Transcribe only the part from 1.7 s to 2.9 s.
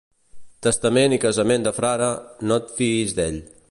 frare, no et